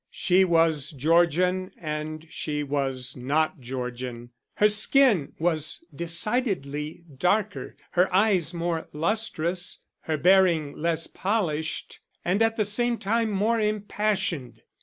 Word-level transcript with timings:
She 0.09 0.43
was 0.43 0.89
Georgian 0.89 1.73
and 1.77 2.25
she 2.31 2.63
was 2.63 3.15
not 3.15 3.59
Georgian. 3.59 4.31
Her 4.55 4.67
skin 4.67 5.33
was 5.37 5.83
decidedly 5.95 7.03
darker, 7.15 7.77
her 7.91 8.11
eyes 8.11 8.51
more 8.51 8.87
lustrous, 8.93 9.83
her 9.99 10.17
bearing 10.17 10.75
less 10.75 11.05
polished 11.05 11.99
and 12.25 12.41
at 12.41 12.57
the 12.57 12.65
same 12.65 12.97
time 12.97 13.29
more 13.29 13.59
impassioned. 13.59 14.63